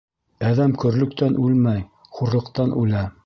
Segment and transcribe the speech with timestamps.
[0.51, 1.85] Әҙәм көрлөктән үлмәй,
[2.17, 3.05] хурлыҡтан үлә.